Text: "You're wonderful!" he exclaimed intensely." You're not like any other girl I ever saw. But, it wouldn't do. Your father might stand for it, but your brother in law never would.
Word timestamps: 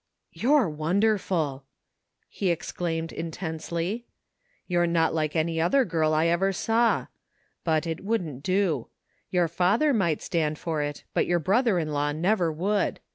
"You're 0.43 0.67
wonderful!" 0.67 1.63
he 2.27 2.49
exclaimed 2.49 3.11
intensely." 3.11 4.07
You're 4.67 4.87
not 4.87 5.13
like 5.13 5.35
any 5.35 5.61
other 5.61 5.85
girl 5.85 6.11
I 6.11 6.25
ever 6.25 6.51
saw. 6.53 7.05
But, 7.63 7.85
it 7.85 8.03
wouldn't 8.03 8.41
do. 8.41 8.87
Your 9.29 9.47
father 9.47 9.93
might 9.93 10.23
stand 10.23 10.57
for 10.57 10.81
it, 10.81 11.03
but 11.13 11.27
your 11.27 11.37
brother 11.37 11.77
in 11.77 11.89
law 11.91 12.13
never 12.13 12.51
would. 12.51 12.99